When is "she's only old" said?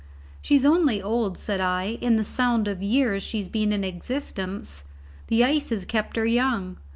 0.41-1.37